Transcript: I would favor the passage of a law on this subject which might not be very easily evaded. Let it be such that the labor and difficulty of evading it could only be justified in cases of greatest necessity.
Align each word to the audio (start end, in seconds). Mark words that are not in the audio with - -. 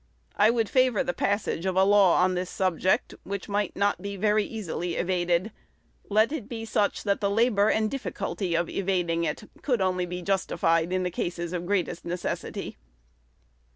I 0.35 0.49
would 0.49 0.67
favor 0.67 1.03
the 1.03 1.13
passage 1.13 1.67
of 1.67 1.75
a 1.75 1.83
law 1.83 2.19
on 2.23 2.33
this 2.33 2.49
subject 2.49 3.13
which 3.21 3.47
might 3.47 3.75
not 3.75 4.01
be 4.01 4.17
very 4.17 4.43
easily 4.43 4.95
evaded. 4.95 5.51
Let 6.09 6.31
it 6.31 6.49
be 6.49 6.65
such 6.65 7.03
that 7.03 7.21
the 7.21 7.29
labor 7.29 7.69
and 7.69 7.91
difficulty 7.91 8.55
of 8.55 8.67
evading 8.67 9.25
it 9.25 9.43
could 9.61 9.79
only 9.79 10.07
be 10.07 10.23
justified 10.23 10.91
in 10.91 11.07
cases 11.11 11.53
of 11.53 11.67
greatest 11.67 12.03
necessity. 12.03 12.77